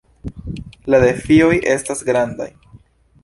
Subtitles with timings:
[0.93, 2.49] La defioj estas grandaj.